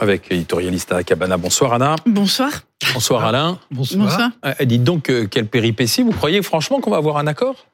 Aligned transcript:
avec 0.00 0.28
l'éditorialiste 0.30 0.90
Anna 0.92 1.04
Cabana. 1.04 1.36
Bonsoir 1.36 1.74
Anna. 1.74 1.96
Bonsoir. 2.06 2.50
Bonsoir 2.94 3.24
Alain. 3.24 3.58
Bonsoir. 3.70 4.06
Bonsoir. 4.06 4.30
Euh, 4.44 4.64
dites 4.64 4.82
donc 4.82 5.10
euh, 5.10 5.26
quelle 5.30 5.46
péripétie. 5.46 6.02
Vous 6.02 6.12
croyez 6.12 6.42
franchement 6.42 6.80
qu'on 6.80 6.90
va 6.90 6.96
avoir 6.96 7.18
un 7.18 7.26
accord? 7.26 7.66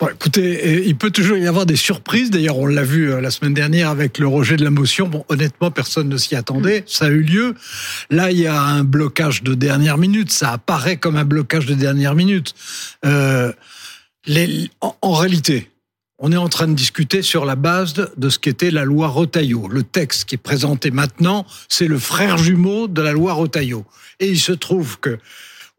Bon, 0.00 0.08
écoutez, 0.08 0.60
euh, 0.64 0.82
il 0.86 0.96
peut 0.96 1.10
toujours 1.10 1.36
y 1.36 1.46
avoir 1.46 1.66
des 1.66 1.76
surprises. 1.76 2.30
D'ailleurs, 2.30 2.58
on 2.58 2.66
l'a 2.66 2.82
vu 2.82 3.20
la 3.20 3.30
semaine 3.30 3.52
dernière 3.52 3.90
avec 3.90 4.18
le 4.18 4.26
rejet 4.26 4.56
de 4.56 4.64
la 4.64 4.70
motion. 4.70 5.08
Bon, 5.08 5.24
honnêtement, 5.28 5.70
personne 5.70 6.08
ne 6.08 6.16
s'y 6.16 6.34
attendait. 6.34 6.84
Ça 6.86 7.04
a 7.04 7.08
eu 7.08 7.20
lieu. 7.20 7.54
Là, 8.08 8.30
il 8.30 8.38
y 8.38 8.46
a 8.46 8.60
un 8.60 8.82
blocage 8.82 9.42
de 9.42 9.54
dernière 9.54 9.98
minute. 9.98 10.32
Ça 10.32 10.52
apparaît 10.52 10.96
comme 10.96 11.16
un 11.16 11.24
blocage 11.24 11.66
de 11.66 11.74
dernière 11.74 12.14
minute. 12.14 12.54
Euh, 13.04 13.52
les, 14.26 14.70
en, 14.80 14.96
en 15.02 15.12
réalité, 15.12 15.70
on 16.18 16.32
est 16.32 16.36
en 16.36 16.48
train 16.48 16.68
de 16.68 16.74
discuter 16.74 17.22
sur 17.22 17.44
la 17.44 17.56
base 17.56 17.94
de 17.94 18.28
ce 18.28 18.38
qu'était 18.38 18.70
la 18.70 18.84
loi 18.84 19.08
Rotaillot. 19.08 19.68
Le 19.68 19.82
texte 19.82 20.26
qui 20.26 20.34
est 20.34 20.38
présenté 20.38 20.90
maintenant, 20.90 21.46
c'est 21.68 21.86
le 21.88 21.98
frère 21.98 22.36
jumeau 22.36 22.88
de 22.88 23.00
la 23.00 23.12
loi 23.12 23.32
Rotaillot. 23.32 23.86
Et 24.20 24.28
il 24.28 24.38
se 24.38 24.52
trouve 24.52 25.00
que 25.00 25.18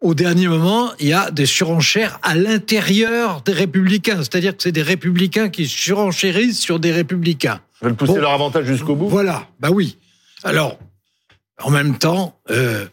au 0.01 0.15
dernier 0.15 0.47
moment, 0.47 0.91
il 0.99 1.09
y 1.09 1.13
a 1.13 1.29
des 1.29 1.45
surenchères 1.45 2.19
à 2.23 2.33
l'intérieur 2.33 3.43
des 3.43 3.51
républicains. 3.51 4.17
C'est-à-dire 4.17 4.57
que 4.57 4.63
c'est 4.63 4.71
des 4.71 4.81
républicains 4.81 5.49
qui 5.49 5.67
surenchérissent 5.67 6.59
sur 6.59 6.79
des 6.79 6.91
républicains. 6.91 7.61
Ils 7.81 7.85
veulent 7.85 7.95
pousser 7.95 8.19
leur 8.19 8.31
avantage 8.31 8.65
jusqu'au 8.65 8.95
bout 8.95 9.09
Voilà, 9.09 9.47
bah 9.59 9.69
oui. 9.71 9.97
Alors, 10.43 10.79
en 11.61 11.69
même 11.69 11.99
temps, 11.99 12.39
euh, 12.49 12.85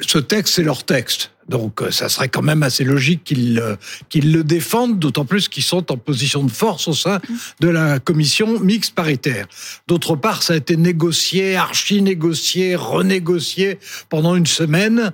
ce 0.00 0.18
texte, 0.18 0.54
c'est 0.54 0.64
leur 0.64 0.82
texte. 0.82 1.30
Donc, 1.50 1.82
euh, 1.82 1.90
ça 1.90 2.08
serait 2.08 2.28
quand 2.28 2.42
même 2.42 2.62
assez 2.62 2.84
logique 2.84 3.24
qu'ils 3.24 3.58
euh, 3.58 3.74
qu'ils 4.08 4.32
le 4.32 4.44
défendent, 4.44 5.00
d'autant 5.00 5.24
plus 5.24 5.48
qu'ils 5.48 5.64
sont 5.64 5.90
en 5.90 5.96
position 5.96 6.44
de 6.44 6.50
force 6.50 6.86
au 6.86 6.92
sein 6.92 7.18
de 7.58 7.68
la 7.68 7.98
commission 7.98 8.60
mixte 8.60 8.94
paritaire. 8.94 9.46
D'autre 9.88 10.14
part, 10.14 10.44
ça 10.44 10.52
a 10.52 10.56
été 10.56 10.76
négocié, 10.76 11.56
archi-négocié, 11.56 12.76
renégocié 12.76 13.80
pendant 14.08 14.36
une 14.36 14.46
semaine. 14.46 15.12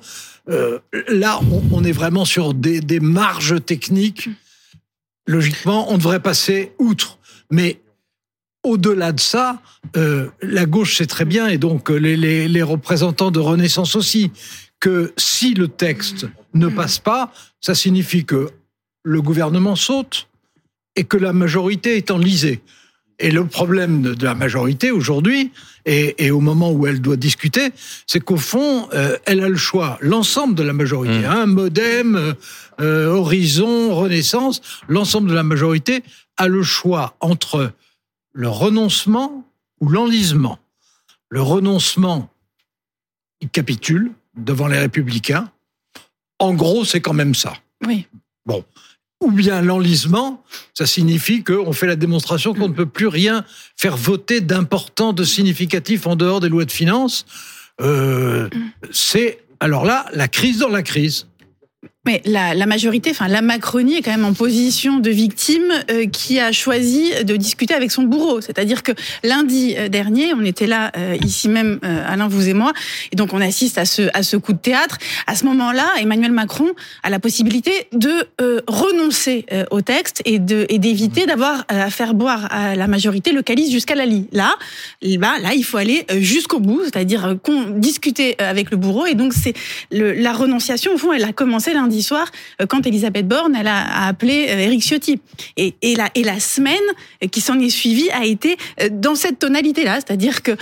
Euh, 0.51 0.79
là, 1.09 1.41
on, 1.73 1.83
est 1.85 1.93
vraiment 1.93 2.27
sur 2.27 2.53
des, 2.53 3.01
marges 3.01 3.65
techniques. 3.65 4.29
Logiquement, 5.27 5.91
on 5.91 5.97
devrait 5.97 6.21
passer 6.21 6.73
outre. 6.79 7.19
Mais 7.51 7.81
au-delà 8.63 9.13
de 9.13 9.21
ça, 9.21 9.63
la 10.43 10.67
gauche 10.67 10.99
sait 10.99 11.07
très 11.07 11.25
bien, 11.25 11.47
et 11.47 11.57
donc 11.57 11.89
les 11.89 12.63
représentants 12.63 13.31
de 13.31 13.39
Renaissance 13.39 13.95
aussi, 13.95 14.33
que 14.81 15.13
si 15.17 15.55
le 15.55 15.69
texte 15.69 16.27
ne 16.55 16.69
passe 16.69 16.99
pas, 16.99 17.33
ça 17.61 17.75
signifie 17.75 18.25
que 18.25 18.51
le 19.03 19.23
gouvernement 19.23 19.77
saute 19.77 20.29
et 20.97 21.05
que 21.05 21.17
la 21.17 21.33
majorité 21.33 21.97
est 21.97 22.11
enlisée. 22.11 22.61
Et 23.19 23.31
le 23.31 23.47
problème 23.47 24.03
de 24.03 24.25
la 24.25 24.35
majorité 24.35 24.91
aujourd'hui, 24.91 25.51
et, 25.87 26.27
et, 26.27 26.31
au 26.31 26.41
moment 26.41 26.71
où 26.71 26.87
elle 26.87 27.01
doit 27.01 27.17
discuter, 27.17 27.71
c'est 28.07 28.21
qu'au 28.21 28.37
fond, 28.37 28.89
euh, 28.93 29.17
elle 29.25 29.43
a 29.43 29.49
le 29.49 29.57
choix, 29.57 29.97
l'ensemble 30.03 30.55
de 30.55 30.63
la 30.63 30.75
majorité, 30.75 31.21
mmh. 31.21 31.25
hein, 31.25 31.47
Modem, 31.47 32.35
euh, 32.81 33.07
Horizon, 33.07 33.95
Renaissance, 33.95 34.61
l'ensemble 34.89 35.31
de 35.31 35.35
la 35.35 35.45
majorité 35.45 36.03
a 36.37 36.49
le 36.49 36.63
choix 36.63 37.17
entre 37.21 37.73
le 38.33 38.49
renoncement 38.49 39.49
ou 39.81 39.89
l'enlisement. 39.89 40.59
Le 41.31 41.41
renoncement, 41.41 42.31
il 43.41 43.49
capitule, 43.49 44.13
devant 44.37 44.67
les 44.67 44.79
républicains. 44.79 45.51
En 46.39 46.55
gros, 46.55 46.85
c'est 46.85 47.01
quand 47.01 47.15
même 47.15 47.35
ça. 47.35 47.55
Oui. 47.87 48.07
Bon. 48.45 48.65
Ou 49.23 49.31
bien 49.31 49.63
l'enlisement, 49.63 50.45
ça 50.75 50.87
signifie 50.87 51.43
qu'on 51.43 51.73
fait 51.73 51.87
la 51.87 51.97
démonstration 51.97 52.53
qu'on 52.53 52.69
ne 52.69 52.75
peut 52.75 52.87
plus 52.87 53.07
rien 53.07 53.45
faire 53.77 53.97
voter 53.97 54.43
d'important, 54.43 55.15
de 55.15 55.25
significatif 55.25 56.07
en 56.07 56.17
dehors 56.17 56.41
des 56.41 56.51
lois 56.51 56.67
de 56.67 56.73
finances. 56.73 57.25
Euh, 57.81 58.49
c'est 58.91 59.39
alors 59.61 59.85
là 59.85 60.07
la 60.13 60.29
crise 60.29 60.59
dans 60.59 60.69
la 60.69 60.83
crise. 60.83 61.27
Mais 62.07 62.23
la, 62.25 62.55
la, 62.55 62.67
majorité, 62.67 63.11
enfin 63.11 63.27
la 63.27 63.43
Macronie 63.43 63.97
est 63.97 64.03
quand 64.03 64.13
même 64.13 64.25
en 64.25 64.33
position 64.33 65.01
de 65.01 65.11
victime 65.11 65.73
euh, 65.91 66.07
qui 66.07 66.39
a 66.39 66.53
choisi 66.53 67.11
de 67.25 67.37
discuter 67.37 67.75
avec 67.75 67.91
son 67.91 68.05
bourreau. 68.05 68.41
C'est-à-dire 68.41 68.85
que 68.85 68.93
lundi 69.25 69.75
euh, 69.77 69.89
dernier, 69.89 70.33
on 70.33 70.45
était 70.45 70.69
là 70.69 70.93
euh, 70.97 71.17
ici 71.25 71.49
même, 71.49 71.81
euh, 71.85 72.05
Alain, 72.07 72.29
vous 72.29 72.49
et 72.49 72.55
moi, 72.55 72.73
et 73.11 73.17
donc 73.17 73.33
on 73.33 73.41
assiste 73.41 73.77
à 73.77 73.85
ce 73.85 74.09
à 74.15 74.23
ce 74.23 74.37
coup 74.37 74.53
de 74.53 74.59
théâtre. 74.59 74.99
À 75.27 75.35
ce 75.35 75.45
moment-là, 75.47 75.95
Emmanuel 75.99 76.31
Macron 76.31 76.69
a 77.03 77.11
la 77.11 77.19
possibilité 77.19 77.73
de 77.93 78.29
euh, 78.41 78.61
renoncer 78.69 79.45
euh, 79.53 79.65
au 79.73 79.81
texte 79.81 80.23
et 80.25 80.39
de 80.39 80.65
et 80.69 80.79
d'éviter 80.79 81.27
d'avoir 81.27 81.65
à 81.69 81.91
faire 81.91 82.15
boire 82.15 82.47
à 82.53 82.77
la 82.77 82.87
majorité 82.87 83.33
le 83.33 83.43
calice 83.43 83.73
jusqu'à 83.73 83.97
la 83.97 84.07
lie. 84.07 84.29
Là, 84.31 84.55
bah, 85.19 85.35
là, 85.43 85.55
il 85.55 85.65
faut 85.65 85.79
aller 85.79 86.07
jusqu'au 86.19 86.61
bout, 86.61 86.83
c'est-à-dire 86.85 87.37
qu'on 87.43 87.71
discuter 87.71 88.39
avec 88.39 88.71
le 88.71 88.77
bourreau. 88.77 89.07
Et 89.07 89.15
donc 89.15 89.33
c'est 89.33 89.55
la 89.91 90.33
renonciation 90.33 90.95
au 90.95 90.99
fond, 90.99 91.13
elle 91.13 91.25
a 91.25 91.33
commencé 91.33 91.73
lundi 91.73 91.96
soir 92.03 92.31
quand 92.69 92.87
Elisabeth 92.87 93.27
Borne 93.29 93.57
elle 93.59 93.69
a, 93.69 94.07
appelé 94.07 94.47
Éric 94.49 94.83
Ciotti. 94.83 95.21
Et, 95.57 95.75
la 96.17 96.41
semaine 96.41 96.75
qui 97.31 97.41
s'en 97.41 97.59
est 97.61 97.71
suivie 97.71 98.11
a 98.11 98.25
été 98.25 98.57
dans 98.91 99.15
cette 99.15 99.39
tonalité 99.39 99.85
là 99.85 99.95
c'est-à-dire 99.95 100.43
que 100.43 100.57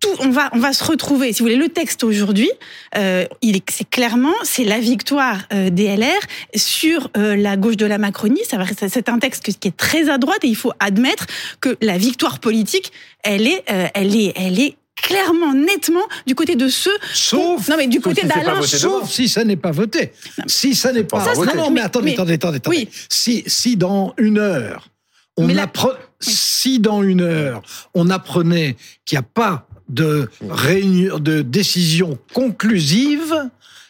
tout 0.00 0.08
on 0.20 0.30
va 0.30 0.72
se 0.72 0.84
retrouver 0.84 1.32
si 1.32 1.40
vous 1.40 1.46
voulez 1.46 1.56
le 1.56 1.68
texte 1.68 2.02
aujourd'hui 2.02 2.50
euh, 2.96 3.26
il 3.42 3.56
est 3.56 3.62
c'est 3.70 3.88
clairement 3.88 4.32
c'est 4.42 4.64
la 4.64 4.80
victoire 4.80 5.38
euh, 5.52 5.70
des 5.70 5.96
LR 5.96 6.20
sur 6.54 7.10
euh, 7.16 7.36
la 7.36 7.56
gauche 7.56 7.76
de 7.76 7.86
la 7.86 7.98
Macronie. 7.98 8.40
C'est 8.44 9.08
un 9.08 9.18
texte 9.18 9.58
qui 9.58 9.68
est 9.68 9.76
très 9.76 10.08
à 10.08 10.18
droite 10.18 10.44
et 10.44 10.48
il 10.48 10.56
faut 10.56 10.72
admettre 10.80 11.26
que 11.60 11.76
la 11.80 11.98
victoire 11.98 12.38
politique 12.38 12.92
elle 13.22 13.46
est 13.46 13.62
euh, 13.70 13.86
elle 13.94 14.16
est 14.16 14.32
elle 14.36 14.60
est 14.60 14.76
clairement, 15.02 15.52
nettement, 15.52 16.04
du 16.26 16.34
côté 16.34 16.56
de 16.56 16.68
ceux. 16.68 16.96
Sauf. 17.12 17.68
Non, 17.68 17.76
mais 17.76 17.88
du 17.88 18.00
côté 18.00 18.26
d'Alain. 18.26 18.62
Sauf 18.62 19.10
si 19.10 19.28
ça 19.28 19.44
n'est 19.44 19.56
pas 19.56 19.72
voté. 19.72 20.12
Non. 20.38 20.44
Si 20.46 20.74
ça 20.74 20.92
n'est 20.92 21.04
pas. 21.04 21.22
Ça, 21.24 21.32
voté. 21.34 21.56
Non, 21.56 21.64
non, 21.64 21.70
mais 21.70 21.80
attendez, 21.82 22.06
mais, 22.06 22.12
attendez, 22.14 22.34
attendez, 22.34 22.56
attendez. 22.56 22.78
Oui. 22.78 22.88
Si, 23.08 23.42
si 23.46 23.76
dans 23.76 24.14
une 24.16 24.38
heure, 24.38 24.88
on 25.36 25.48
la- 25.48 25.64
appre... 25.64 25.98
si 26.20 26.78
dans 26.78 27.02
une 27.02 27.20
heure, 27.20 27.62
on 27.94 28.08
apprenait 28.08 28.76
qu'il 29.04 29.16
n'y 29.16 29.20
a 29.20 29.28
pas 29.34 29.66
de 29.88 30.30
réunion, 30.48 31.18
de 31.18 31.42
décision 31.42 32.18
conclusive, 32.32 33.34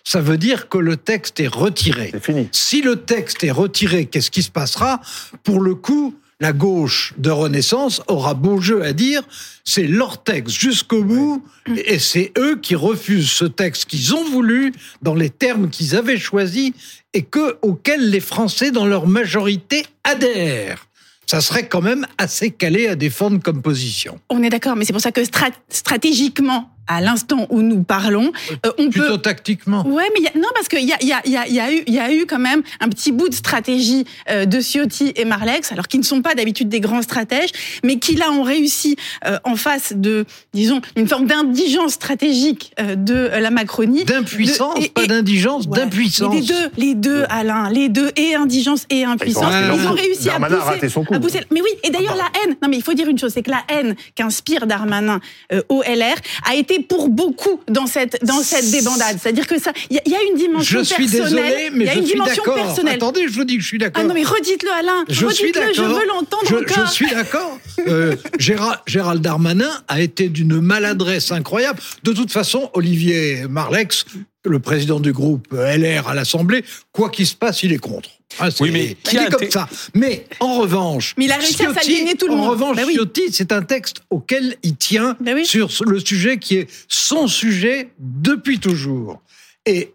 ça 0.04 0.20
veut 0.20 0.38
dire 0.38 0.68
que 0.68 0.78
le 0.78 0.96
texte 0.96 1.38
est 1.38 1.46
retiré. 1.46 2.10
C'est 2.12 2.24
fini. 2.24 2.48
Si 2.50 2.82
le 2.82 2.96
texte 2.96 3.44
est 3.44 3.52
retiré, 3.52 4.06
qu'est-ce 4.06 4.30
qui 4.30 4.42
se 4.42 4.50
passera? 4.50 5.00
Pour 5.44 5.60
le 5.60 5.74
coup, 5.76 6.14
la 6.42 6.52
gauche 6.52 7.14
de 7.18 7.30
Renaissance 7.30 8.02
aura 8.08 8.34
beau 8.34 8.60
jeu 8.60 8.82
à 8.82 8.92
dire, 8.92 9.22
c'est 9.64 9.86
leur 9.86 10.24
texte 10.24 10.58
jusqu'au 10.58 11.04
bout, 11.04 11.44
et 11.86 12.00
c'est 12.00 12.32
eux 12.36 12.58
qui 12.60 12.74
refusent 12.74 13.30
ce 13.30 13.44
texte 13.44 13.84
qu'ils 13.84 14.12
ont 14.12 14.24
voulu, 14.24 14.72
dans 15.02 15.14
les 15.14 15.30
termes 15.30 15.70
qu'ils 15.70 15.94
avaient 15.94 16.18
choisis, 16.18 16.72
et 17.14 17.22
que, 17.22 17.58
auxquels 17.62 18.10
les 18.10 18.18
Français, 18.18 18.72
dans 18.72 18.86
leur 18.86 19.06
majorité, 19.06 19.86
adhèrent. 20.02 20.88
Ça 21.26 21.40
serait 21.40 21.68
quand 21.68 21.80
même 21.80 22.08
assez 22.18 22.50
calé 22.50 22.88
à 22.88 22.96
défendre 22.96 23.40
comme 23.40 23.62
position. 23.62 24.18
On 24.28 24.42
est 24.42 24.50
d'accord, 24.50 24.74
mais 24.74 24.84
c'est 24.84 24.92
pour 24.92 25.00
ça 25.00 25.12
que 25.12 25.24
strat 25.24 25.52
stratégiquement, 25.68 26.70
à 26.86 27.00
l'instant 27.00 27.46
où 27.50 27.62
nous 27.62 27.82
parlons, 27.82 28.32
euh, 28.66 28.70
on 28.78 28.90
Plutôt 28.90 29.12
peut. 29.16 29.18
tactiquement. 29.18 29.86
Ouais, 29.86 30.04
mais 30.14 30.22
y 30.22 30.26
a... 30.26 30.30
non, 30.36 30.48
parce 30.54 30.68
qu'il 30.68 30.84
y 30.86 30.92
a, 30.92 31.02
y, 31.02 31.12
a, 31.12 31.20
y, 31.26 31.36
a, 31.36 31.46
y, 31.48 31.60
a 31.60 31.72
eu, 31.72 31.82
y 31.86 31.98
a 31.98 32.12
eu 32.12 32.26
quand 32.26 32.38
même 32.38 32.62
un 32.80 32.88
petit 32.88 33.12
bout 33.12 33.28
de 33.28 33.34
stratégie 33.34 34.04
euh, 34.30 34.44
de 34.44 34.60
Ciotti 34.60 35.12
et 35.16 35.24
Marlex, 35.24 35.72
alors 35.72 35.88
qui 35.88 35.98
ne 35.98 36.02
sont 36.02 36.22
pas 36.22 36.34
d'habitude 36.34 36.68
des 36.68 36.80
grands 36.80 37.02
stratèges, 37.02 37.50
mais 37.84 37.98
qui 37.98 38.16
là 38.16 38.30
ont 38.32 38.42
réussi 38.42 38.96
euh, 39.26 39.38
en 39.44 39.56
face 39.56 39.92
de, 39.96 40.24
disons, 40.54 40.80
une 40.96 41.08
forme 41.08 41.26
d'indigence 41.26 41.92
stratégique 41.92 42.72
euh, 42.80 42.94
de 42.96 43.14
la 43.38 43.50
Macronie. 43.50 44.04
D'impuissance, 44.04 44.78
De- 44.78 44.84
et- 44.84 44.88
pas 44.88 45.04
et- 45.04 45.06
d'indigence, 45.06 45.66
Ouais. 45.66 45.78
d'impuissance. 45.78 46.34
Les 46.34 46.42
deux, 46.42 46.70
les 46.76 46.94
deux, 46.94 47.24
Alain, 47.30 47.70
les 47.70 47.88
deux, 47.88 48.10
et 48.16 48.34
indigence 48.34 48.84
et 48.90 49.04
impuissance. 49.04 49.44
Ils 49.52 49.86
ont 49.86 49.92
réussi 49.92 50.28
à 50.28 50.38
pousser, 50.40 50.54
raté 50.56 50.88
son 50.88 51.04
coup. 51.04 51.14
à 51.14 51.20
pousser- 51.20 51.40
Mais 51.50 51.60
oui, 51.60 51.70
et 51.84 51.90
d'ailleurs 51.90 52.16
la 52.16 52.28
haine. 52.42 52.56
Non, 52.62 52.68
mais 52.68 52.76
il 52.76 52.82
faut 52.82 52.94
dire 52.94 53.08
une 53.08 53.18
chose, 53.18 53.32
c'est 53.32 53.42
que 53.42 53.50
la 53.50 53.62
haine 53.68 53.94
qu'inspire 54.14 54.66
Darmanin 54.66 55.20
euh, 55.52 55.62
au 55.68 55.82
LR 55.82 56.16
a 56.48 56.54
été 56.54 56.80
pour 56.82 57.08
beaucoup 57.08 57.60
dans 57.68 57.86
cette 57.86 58.24
dans 58.24 58.42
cette 58.42 58.70
débandade. 58.70 59.18
C'est-à-dire 59.22 59.46
que 59.46 59.58
ça, 59.60 59.72
il 59.90 59.96
y, 59.96 59.98
a- 59.98 60.02
il 60.06 60.12
y 60.12 60.14
a 60.14 60.22
une 60.30 60.36
dimension 60.36 60.78
Je 60.80 60.84
suis 60.84 61.06
personnelle. 61.08 61.44
désolé, 61.44 61.70
mais 61.72 61.84
il 61.84 61.86
y 61.86 61.90
a 61.90 61.92
je 61.94 61.98
une 62.00 62.04
suis 62.06 62.12
dimension 62.14 62.42
personnelle. 62.44 62.94
Attendez, 62.96 63.24
je 63.28 63.32
vous 63.32 63.44
dis 63.44 63.56
que 63.56 63.62
je 63.62 63.68
suis 63.68 63.78
d'accord. 63.78 64.02
Ah 64.04 64.06
non, 64.06 64.14
mais 64.14 64.24
redites-le, 64.24 64.70
Alain. 64.72 65.04
Je 65.08 65.14
suis 65.14 65.24
Redites-le, 65.26 65.52
d'accord. 65.52 65.74
je 65.74 65.82
veux 65.82 66.06
l'entendre 66.06 66.42
Je, 66.48 66.54
encore. 66.56 66.86
je 66.86 66.92
suis 66.92 67.10
d'accord. 67.10 67.58
Euh, 67.88 68.16
Gérald, 68.38 68.78
Gérald 68.86 69.22
Darmanin 69.22 69.70
a 69.88 70.00
été 70.00 70.28
d'une 70.28 70.60
maladresse 70.60 71.32
incroyable. 71.32 71.80
De 72.04 72.12
toute 72.12 72.30
façon, 72.30 72.70
Olivier 72.74 73.46
Marlex, 73.48 74.04
le 74.44 74.58
président 74.58 74.98
du 75.00 75.12
groupe 75.12 75.52
LR 75.52 76.08
à 76.08 76.14
l'Assemblée, 76.14 76.64
quoi 76.90 77.10
qu'il 77.10 77.26
se 77.26 77.34
passe, 77.34 77.62
il 77.62 77.72
est 77.72 77.78
contre. 77.78 78.10
Ah, 78.38 78.50
c'est- 78.50 78.62
Oui, 78.62 78.70
mais 78.72 78.96
qui 79.02 79.14
il 79.16 79.18
a 79.18 79.26
est 79.26 79.30
comme 79.30 79.50
ça. 79.50 79.68
Mais 79.94 80.24
en 80.40 80.58
revanche, 80.58 81.14
Mais 81.16 81.26
il 81.26 81.32
a 81.32 81.36
réussi 81.36 81.62
à 81.64 81.68
Ciotti- 81.70 81.74
s'aligner 81.84 82.14
tout 82.16 82.26
le 82.26 82.32
En 82.32 82.36
monde. 82.38 82.50
revanche, 82.50 82.76
Bah 82.76 82.82
oui. 82.86 82.94
Ciotti, 82.94 83.22
c'est 83.30 83.52
un 83.52 83.62
texte 83.62 83.98
auquel 84.10 84.56
il 84.62 84.76
tient 84.76 85.16
Bah 85.20 85.32
oui. 85.34 85.44
sur 85.46 85.68
le 85.86 86.00
sujet 86.00 86.38
qui 86.38 86.56
est 86.56 86.68
son 86.88 87.28
sujet 87.28 87.90
depuis 87.98 88.58
toujours. 88.58 89.22
Et 89.66 89.92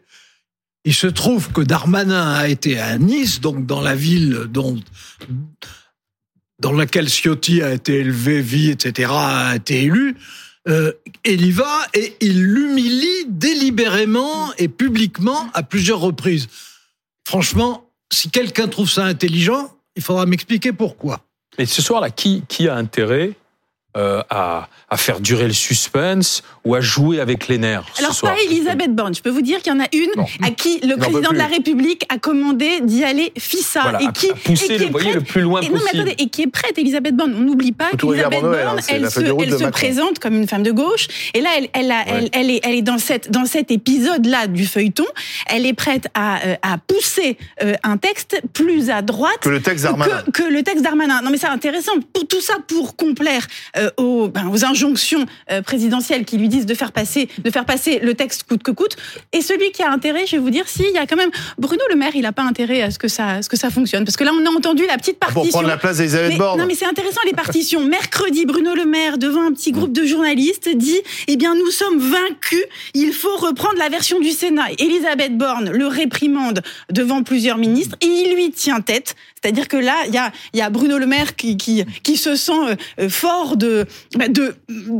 il 0.86 0.94
se 0.94 1.08
trouve 1.08 1.52
que 1.52 1.62
Darmanin 1.62 2.32
a 2.36 2.48
été 2.48 2.80
à 2.80 2.98
Nice, 2.98 3.42
donc 3.42 3.66
dans 3.66 3.82
la 3.82 3.96
ville 3.96 4.46
dont 4.50 4.80
dans 6.60 6.72
laquelle 6.72 7.08
Ciotti 7.10 7.62
a 7.62 7.74
été 7.74 8.00
élevé, 8.00 8.42
vie, 8.42 8.70
etc., 8.70 9.10
a 9.14 9.56
été 9.56 9.84
élu, 9.84 10.16
euh, 10.68 10.92
il 11.26 11.46
y 11.46 11.52
va 11.52 11.86
et 11.94 12.16
il 12.20 12.44
l'humilie 12.44 13.26
délibérément 13.28 14.54
et 14.58 14.68
publiquement 14.68 15.50
à 15.54 15.64
plusieurs 15.64 16.00
reprises. 16.00 16.48
Franchement, 17.26 17.90
si 18.12 18.30
quelqu'un 18.30 18.68
trouve 18.68 18.90
ça 18.90 19.06
intelligent, 19.06 19.74
il 19.96 20.04
faudra 20.04 20.26
m'expliquer 20.26 20.74
pourquoi. 20.74 21.22
Et 21.58 21.66
ce 21.66 21.82
soir-là, 21.82 22.10
qui, 22.10 22.44
qui 22.48 22.68
a 22.68 22.76
intérêt 22.76 23.34
euh, 23.96 24.22
à, 24.30 24.70
à, 24.90 24.98
faire 24.98 25.20
durer 25.20 25.48
le 25.48 25.54
suspense 25.54 26.44
ou 26.68 26.76
à 26.76 26.82
jouer 26.82 27.20
avec 27.20 27.48
les 27.48 27.58
nerfs 27.58 27.84
Alors, 27.98 28.12
ce 28.14 28.20
soir. 28.20 28.34
pas 28.36 28.42
Elisabeth 28.42 28.94
Borne. 28.94 29.16
Je 29.16 29.22
peux 29.22 29.30
vous 29.30 29.42
dire 29.42 29.62
qu'il 29.62 29.72
y 29.74 29.76
en 29.76 29.80
a 29.80 29.88
une 29.94 30.10
Non. 30.18 30.26
à 30.44 30.52
qui 30.52 30.80
le 30.82 30.96
président 30.98 31.32
de 31.32 31.38
la 31.38 31.46
plus. 31.46 31.56
République 31.56 32.06
a 32.10 32.18
commandé 32.18 32.82
d'y 32.82 33.04
aller 33.04 33.32
fissa. 33.38 33.82
Voilà, 33.82 34.02
et 34.02 34.08
qui, 34.14 34.30
à 34.30 34.34
pousser 34.36 34.66
et 34.66 34.68
qui 34.68 34.78
le- 34.78 34.86
est 34.86 34.90
prête- 34.90 35.14
le 35.16 35.22
plus 35.22 35.42
loin 35.42 35.62
et, 35.62 35.66
non, 35.68 35.74
mais 35.76 35.80
possible. 35.80 35.98
attendez, 36.02 36.16
et 36.24 36.28
qui 36.30 36.42
est 36.44 36.48
prête, 36.48 36.78
Elisabeth 36.78 37.16
Borne. 37.16 37.34
On 37.38 37.42
n'oublie 37.42 37.72
pas 37.72 37.90
qu'Elisabeth 37.98 38.42
Borne, 38.42 38.56
hein, 38.56 38.76
elle 38.90 39.10
se, 39.10 39.20
elle 39.22 39.72
présente 39.72 40.20
comme 40.20 40.36
une 40.36 40.48
femme 40.48 40.64
de 40.64 40.72
gauche. 40.72 41.08
Et 41.34 41.42
là, 41.42 41.50
elle, 41.58 41.70
elle, 41.74 41.92
a- 41.92 42.04
elle, 42.08 42.24
Ouais. 42.26 42.30
elle 42.34 42.50
est, 42.52 42.60
elle 42.64 42.76
est 42.76 42.82
dans, 42.82 42.98
cette, 42.98 43.32
dans 43.32 43.46
cet 43.46 43.72
épisode-là 43.72 44.48
du 44.48 44.66
feuilleton. 44.66 45.06
Elle 45.48 45.66
est 45.66 45.74
prête 45.74 46.08
à, 46.14 46.46
euh, 46.46 46.56
à 46.62 46.78
pousser 46.78 47.38
euh, 47.64 47.74
un 47.84 47.98
texte 47.98 48.42
plus 48.54 48.90
à 48.90 49.02
droite 49.02 49.38
Que 49.42 49.50
le 49.50 49.62
texte 49.62 49.84
Darmanin. 49.86 50.24
que, 50.34 50.44
que 50.44 50.52
le 50.52 50.64
texte 50.64 50.84
Darmanin. 50.84 51.22
Non, 51.22 51.30
mais 51.32 51.38
c'est 51.38 51.48
intéressant. 51.48 51.94
Pour 52.14 52.28
tout 52.28 52.42
ça, 52.42 52.56
pour 52.68 52.96
complaire 52.96 53.46
euh, 53.78 53.90
aux, 53.98 54.28
ben, 54.28 54.50
aux 54.52 54.66
injonctions 54.66 55.26
euh, 55.52 55.62
présidentielles 55.62 56.26
qui 56.26 56.38
lui 56.38 56.50
disent 56.50 56.57
de 56.66 56.74
faire 56.74 56.92
passer, 56.92 57.30
de 57.38 57.50
faire 57.50 57.66
passer 57.66 58.00
le 58.00 58.14
texte 58.14 58.44
coûte 58.44 58.64
que 58.64 58.72
coûte. 58.72 58.96
Et 59.34 59.42
celui 59.42 59.72
qui 59.72 59.84
a 59.84 59.92
intérêt, 59.92 60.26
je 60.26 60.34
vais 60.34 60.42
vous 60.42 60.50
dire, 60.50 60.68
si 60.68 60.84
il 60.84 60.94
y 60.94 60.98
a 60.98 61.06
quand 61.06 61.16
même 61.16 61.32
Bruno 61.58 61.82
Le 61.90 61.96
Maire, 61.96 62.16
il 62.16 62.22
n'a 62.22 62.32
pas 62.32 62.44
intérêt 62.44 62.82
à 62.82 62.92
ce 62.92 63.00
que 63.00 63.08
ça, 63.08 63.28
à 63.28 63.42
ce 63.42 63.50
que 63.50 63.58
ça 63.58 63.70
fonctionne, 63.70 64.06
parce 64.06 64.18
que 64.18 64.24
là, 64.24 64.32
on 64.34 64.46
a 64.46 64.50
entendu 64.50 64.86
la 64.88 64.98
petite 64.98 65.20
Pour 65.20 65.34
partition. 65.34 65.52
prendre 65.52 65.68
la 65.68 65.78
place 65.78 65.98
d'Elisabeth 65.98 66.38
Borne. 66.38 66.60
non, 66.60 66.66
mais 66.68 66.76
c'est 66.76 66.86
intéressant, 66.86 67.22
les 67.26 67.34
partitions. 67.34 67.84
Mercredi, 67.88 68.46
Bruno 68.46 68.74
Le 68.76 68.86
Maire, 68.86 69.18
devant 69.18 69.44
un 69.44 69.52
petit 69.52 69.72
groupe 69.72 69.94
de 69.94 70.06
journalistes, 70.06 70.70
dit 70.76 71.00
Eh 71.28 71.36
bien, 71.36 71.56
nous 71.56 71.72
sommes 71.72 72.00
vaincus, 72.00 72.64
il 72.94 73.14
faut 73.14 73.36
reprendre 73.38 73.78
la 73.78 73.90
version 73.90 74.20
du 74.20 74.32
Sénat. 74.32 74.68
Elisabeth 74.80 75.38
Borne 75.38 75.70
le 75.72 75.88
réprimande 75.88 76.62
devant 76.92 77.24
plusieurs 77.24 77.58
ministres 77.58 77.98
et 78.02 78.06
il 78.06 78.36
lui 78.36 78.52
tient 78.52 78.82
tête. 78.82 79.16
C'est-à-dire 79.42 79.68
que 79.68 79.78
là, 79.78 79.96
il 80.08 80.14
y 80.14 80.18
a, 80.18 80.32
y 80.54 80.62
a 80.62 80.70
Bruno 80.70 80.98
Le 80.98 81.06
Maire 81.06 81.36
qui, 81.36 81.58
qui, 81.58 81.86
qui 82.04 82.18
se 82.18 82.36
sent 82.36 82.52
euh, 82.52 82.76
euh, 83.00 83.10
fort 83.10 83.56
de, 83.56 83.86
bah, 84.16 84.28
de, 84.28 84.56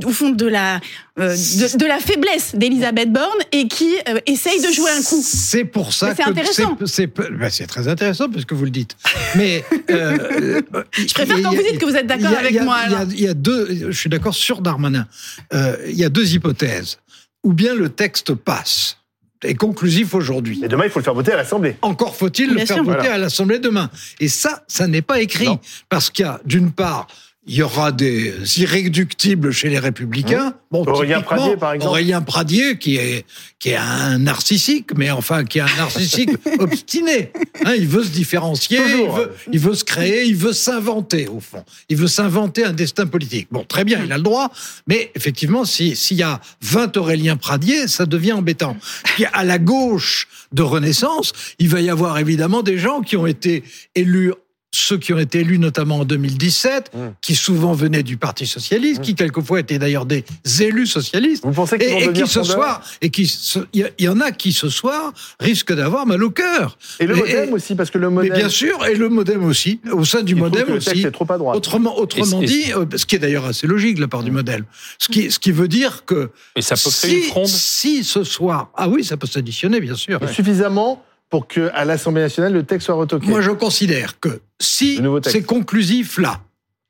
au 0.06 0.10
fond, 0.12 0.30
de 0.30 0.46
la, 0.46 0.80
euh, 1.20 1.36
de, 1.56 1.78
de 1.78 1.86
la 1.86 2.00
faiblesse 2.00 2.56
d'Elisabeth 2.56 3.12
Borne 3.12 3.40
et 3.52 3.68
qui 3.68 3.96
euh, 4.10 4.20
essaye 4.26 4.62
de 4.62 4.72
jouer 4.72 4.92
un 4.92 5.02
coup. 5.02 5.22
C'est 5.24 5.66
pour 5.66 5.94
ça 5.94 6.08
Mais 6.10 6.16
c'est 6.16 6.24
que 6.24 6.30
intéressant. 6.30 6.78
c'est- 6.82 6.88
c'est 6.88 7.08
ben, 7.08 7.50
très 7.68 7.88
intéressant 7.88 8.30
parce 8.30 8.46
que 8.46 8.54
vous 8.56 8.66
le 8.66 8.72
dites. 8.72 8.96
Mais 9.36 9.64
euh, 9.92 10.62
Je 10.98 11.14
préfère 11.14 11.42
quand 11.42 11.52
vous 11.54 11.62
dites 11.64 11.80
que 11.80 11.86
vous 11.86 11.96
êtes 11.96 12.08
d'accord 12.08 12.36
avec 12.38 12.52
il 12.52 12.56
y 12.56 12.60
a- 12.60 12.64
moi, 12.64 12.80
Il 13.12 13.20
y 13.22 13.28
a- 13.28 13.32
y 13.32 13.36
deux. 13.36 13.88
Je 13.92 13.98
suis 13.98 14.10
d'accord 14.10 14.36
sur 14.36 14.62
Darmanin. 14.62 15.08
Euh, 15.54 15.76
il 15.88 15.96
y 15.98 16.04
a 16.04 16.10
deux 16.10 16.34
hypothèses. 16.34 16.98
Ou 17.44 17.54
bien 17.54 17.74
le 17.76 17.90
texte 17.90 18.34
passe 18.34 18.98
est 19.44 19.54
conclusif 19.56 20.16
aujourd'hui. 20.16 20.60
Et 20.64 20.68
demain, 20.68 20.86
il 20.86 20.90
faut 20.90 21.00
le 21.00 21.04
faire 21.04 21.14
voter 21.14 21.32
à 21.32 21.38
l'Assemblée. 21.38 21.78
Encore 21.84 22.16
faut-il 22.16 22.50
le 22.50 22.58
faire 22.66 22.78
sûr. 22.78 22.84
voter 22.84 22.98
Voilà. 22.98 23.14
à 23.14 23.18
l'Assemblée 23.20 23.60
demain. 23.60 23.90
Et 24.20 24.28
ça, 24.30 24.64
ça 24.68 24.88
n'est 24.88 25.04
pas 25.04 25.22
écrit. 25.22 25.46
Non. 25.46 25.60
Parce 25.90 26.10
qu'il 26.10 26.26
y 26.26 26.28
a, 26.28 26.42
d'une 26.46 26.72
part, 26.72 27.08
il 27.50 27.56
y 27.56 27.62
aura 27.62 27.92
des 27.94 28.34
irréductibles 28.60 29.52
chez 29.54 29.70
les 29.70 29.80
Républicains. 29.80 30.54
Bon, 30.70 30.84
Aurélien 30.86 31.22
Pradier, 31.22 31.56
par 31.56 31.72
exemple. 31.74 31.90
Aurélien 31.92 32.22
Pradier, 32.22 32.78
qui 32.78 32.98
est, 32.98 33.26
qui 33.58 33.70
est 33.70 33.78
un 33.78 34.18
narcissique, 34.20 34.90
mais 34.98 35.12
enfin, 35.12 35.46
qui 35.46 35.60
est 35.60 35.62
un 35.62 35.76
narcissique 35.78 36.32
obstiné. 36.60 37.32
Hein, 37.66 37.74
il 37.78 37.88
veut 37.88 38.04
se 38.04 38.10
différencier, 38.10 38.80
il 38.80 39.10
veut, 39.10 39.32
il 39.54 39.60
veut 39.60 39.76
se 39.76 39.86
créer, 39.86 40.26
il 40.26 40.36
veut 40.36 40.52
s'inventer, 40.52 41.28
au 41.30 41.40
fond. 41.40 41.64
Il 41.88 41.96
veut 41.96 42.08
s'inventer 42.08 42.66
un 42.66 42.74
destin 42.74 43.06
politique. 43.06 43.48
Bon, 43.50 43.64
très 43.64 43.86
bien, 43.86 44.02
il 44.04 44.12
a 44.12 44.18
le 44.18 44.24
droit, 44.24 44.52
mais 44.86 45.12
effectivement, 45.16 45.64
si- 45.64 45.96
s'il 45.96 46.18
y 46.18 46.24
a 46.24 46.42
20 46.62 46.98
Aurélien 46.98 47.38
Pradier, 47.38 47.88
ça 47.88 48.06
devient 48.06 48.34
embêtant. 48.34 48.76
Puis 49.16 49.24
à 49.32 49.46
la 49.46 49.58
gauche 49.58 50.28
de 50.52 50.64
Renaissance, 50.64 51.32
il 51.60 51.70
va 51.70 51.80
y 51.80 51.90
avoir 51.90 52.18
évidemment 52.18 52.62
des 52.62 52.78
gens 52.78 53.00
qui 53.02 53.16
ont 53.16 53.26
été 53.28 53.64
élus 53.96 54.34
ceux 54.72 54.98
qui 54.98 55.14
ont 55.14 55.18
été 55.18 55.40
élus 55.40 55.60
notamment 55.60 56.00
en 56.00 56.06
2017, 56.06 56.92
Mm. 56.94 56.98
qui 57.22 57.36
souvent 57.36 57.74
venaient 57.74 58.04
du 58.04 58.18
Parti 58.18 58.46
socialiste, 58.46 59.02
qui 59.02 59.16
quelquefois 59.16 59.60
étaient 59.62 59.80
d'ailleurs 59.80 60.06
des 60.06 60.24
élus 60.60 60.88
socialistes, 60.88 61.44
Vous 61.46 61.52
pensez 61.54 61.76
et, 61.80 62.12
qui 62.14 62.28
ce 62.28 62.44
soir, 62.44 62.82
et 63.02 63.10
qui 63.10 63.32
il 63.74 63.90
y, 64.00 64.08
en 64.10 64.20
a 64.20 64.32
qui 64.32 64.52
ce 64.52 64.70
soir 64.70 65.14
risquent 65.40 65.74
d'avoir 65.74 66.06
mal 66.06 66.22
au 66.24 66.30
cœur. 66.32 66.78
Et 67.00 67.06
le 67.06 67.16
Mais- 67.16 67.22
modem 67.22 67.54
aussi, 67.54 67.76
parce 67.76 67.90
que 67.90 67.98
le 67.98 68.10
Mais 68.10 68.16
modem. 68.28 68.34
bien 68.34 68.50
sûr, 68.50 68.86
et 68.86 68.96
le 68.96 69.10
modem 69.10 69.44
aussi, 69.46 69.80
au 69.92 70.04
sein 70.06 70.22
du 70.22 70.34
il 70.34 70.40
modem 70.40 70.70
aussi. 70.74 71.02
est 71.06 71.12
trop 71.12 71.26
à 71.32 71.38
droite. 71.38 71.56
Autrement, 71.56 71.98
autrement 71.98 72.42
Et- 72.42 72.46
et- 72.46 72.48
dit, 72.48 72.74
euh, 72.74 72.86
ce 72.96 73.06
qui 73.06 73.16
est 73.16 73.20
d'ailleurs 73.20 73.46
assez 73.46 73.68
logique 73.68 73.96
de 73.96 74.02
la 74.02 74.08
part 74.08 74.24
du 74.24 74.32
modèle, 74.32 74.64
ce 75.00 75.08
qui, 75.08 75.32
ce 75.32 75.40
qui 75.40 75.52
veut 75.52 75.68
dire 75.70 76.04
que 76.06 76.30
Et 76.56 76.62
ça 76.62 76.76
peut 76.76 76.90
créer 76.92 77.16
une 77.18 77.24
si, 77.24 77.30
fronde. 77.30 77.48
si 77.48 78.04
ce 78.04 78.24
soir, 78.24 78.70
ah 78.76 78.90
oui, 78.90 79.04
ça 79.04 79.16
peut 79.18 79.28
s'additionner 79.28 79.80
bien 79.80 79.96
sûr. 79.96 80.20
Mais 80.22 80.32
Suffisamment 80.32 81.04
pour 81.30 81.48
que 81.48 81.70
à 81.74 81.86
l'Assemblée 81.86 82.22
nationale, 82.22 82.54
le 82.54 82.64
texte 82.64 82.86
soit 82.88 82.96
retoqué. 82.96 83.28
Moi, 83.28 83.42
je 83.42 83.52
considère 83.52 84.20
que 84.20 84.40
si 84.60 85.00
c'est 85.24 85.44
conclusif 85.44 86.18
là, 86.18 86.42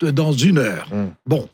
de- 0.01 0.12
dans 0.12 0.31
une 0.31 0.60
heure, 0.60 0.88
Mm. 0.94 1.07
bon, 1.25 1.50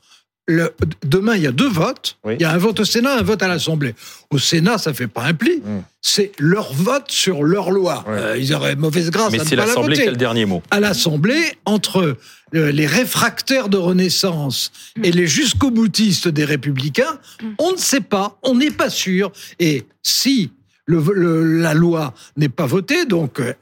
le, 0.46 0.74
demain, 1.06 1.38
il 1.38 1.44
y 1.44 1.48
a 1.48 1.54
deux 1.54 1.70
votes. 1.70 2.18
Oui. 2.26 2.34
Il 2.38 2.42
y 2.42 2.46
a 2.46 2.52
un 2.52 2.58
vote 2.58 2.82
au 2.82 2.84
Sénat, 2.84 3.14
un 3.18 3.22
vote 3.24 3.42
à 3.42 3.48
l'Assemblée. 3.48 3.96
Au 4.30 4.38
Sénat, 4.38 4.78
ça 4.78 4.94
fait 4.94 5.08
pas 5.08 5.24
un 5.24 5.34
pli. 5.34 5.60
Mm. 5.64 5.80
C'est 6.02 6.34
leur 6.38 6.74
vote 6.74 7.10
sur 7.10 7.44
leur 7.44 7.72
loi. 7.72 8.04
Ouais. 8.06 8.14
Euh, 8.18 8.38
ils 8.38 8.54
auraient 8.54 8.76
mauvaise 8.76 9.10
grâce 9.10 9.32
Mais 9.32 9.40
à 9.40 9.44
ne 9.44 9.48
c'est 9.48 9.56
pas 9.56 9.62
la 9.62 9.68
l'Assemblée 9.68 9.94
qui 9.96 10.02
voter 10.02 10.08
a 10.10 10.12
le 10.12 10.18
dernier 10.18 10.46
mot? 10.46 10.62
à 10.70 10.82
l'Assemblée 10.82 11.42
entre 11.64 12.18
euh, 12.54 12.72
les 12.74 12.86
réfractaires 12.86 13.70
de 13.70 13.78
Renaissance 13.78 14.74
et 15.02 15.14
les 15.14 15.26
jusqu'au 15.28 15.72
boutistes 15.72 16.28
des 16.28 16.44
Républicains, 16.44 17.18
on 17.58 17.72
ne 17.72 17.78
sait 17.78 18.02
pas, 18.02 18.38
on 18.44 18.56
n'est 18.56 18.70
pas 18.72 18.90
sûr. 18.90 19.32
Et 19.60 19.86
si 20.04 20.52
la 20.88 21.74
loi 21.74 22.14
n'est 22.38 22.50
pas 22.50 22.66
votée, 22.66 23.06
donc 23.06 23.40
euh, 23.40 23.54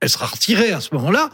elle 0.00 0.08
sera 0.08 0.26
retirée 0.26 0.72
à 0.72 0.80
ce 0.80 0.94
moment-là. 0.94 1.30